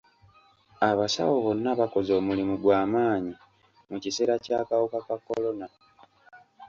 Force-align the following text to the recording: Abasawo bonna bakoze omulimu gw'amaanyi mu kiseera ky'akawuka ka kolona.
Abasawo 0.89 1.33
bonna 1.45 1.71
bakoze 1.79 2.11
omulimu 2.19 2.53
gw'amaanyi 2.61 3.33
mu 3.89 3.97
kiseera 4.03 4.35
ky'akawuka 4.43 4.99
ka 5.07 5.15
kolona. 5.25 5.67